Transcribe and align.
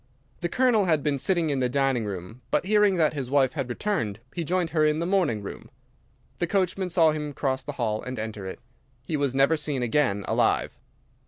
The 0.39 0.49
Colonel 0.49 0.85
had 0.85 1.03
been 1.03 1.19
sitting 1.19 1.51
in 1.51 1.59
the 1.59 1.69
dining 1.69 2.05
room, 2.05 2.41
but 2.49 2.65
hearing 2.65 2.95
that 2.95 3.13
his 3.13 3.29
wife 3.29 3.53
had 3.53 3.69
returned 3.69 4.19
he 4.33 4.43
joined 4.43 4.71
her 4.71 4.83
in 4.83 4.97
the 4.97 5.05
morning 5.05 5.43
room. 5.43 5.69
The 6.39 6.47
coachman 6.47 6.89
saw 6.89 7.11
him 7.11 7.33
cross 7.33 7.61
the 7.61 7.73
hall 7.73 8.01
and 8.01 8.17
enter 8.17 8.47
it. 8.47 8.59
He 9.03 9.15
was 9.15 9.35
never 9.35 9.55
seen 9.55 9.83
again 9.83 10.25
alive. 10.27 10.75